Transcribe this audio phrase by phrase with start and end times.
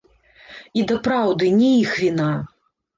[0.79, 2.29] І дапраўды, не іх віна.